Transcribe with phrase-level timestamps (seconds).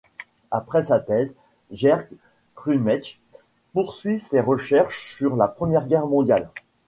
[0.49, 1.35] Après sa thèse,
[1.69, 2.07] Gerd
[2.55, 3.19] Krumeich
[3.71, 6.49] poursuit ses recherches sur la Première Guerre mondiale.